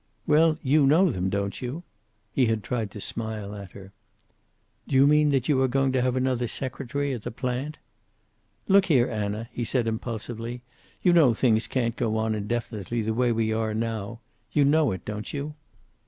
[0.25, 1.83] "Well, you know them, don't you?"
[2.33, 3.91] He had tried to smile at her.
[4.87, 7.77] "Do you mean that you are going to have another secretary at the plant?"
[8.67, 10.63] "Look here, Anna," he said impulsively.
[11.03, 14.21] "You know things can't go on indefinitely, the way we are now.
[14.51, 15.53] You know it, don't you."